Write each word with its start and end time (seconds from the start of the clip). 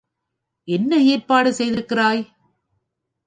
என்ன 0.67 0.97
ஏற்பாடு 1.03 1.49
செய்திருக்கிறாய்? 1.53 2.23